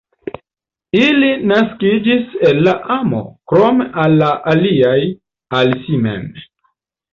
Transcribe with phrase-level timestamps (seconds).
[0.99, 3.21] Ili naskiĝis el la amo,
[3.53, 4.97] krom al la aliaj,
[5.61, 6.29] al si mem.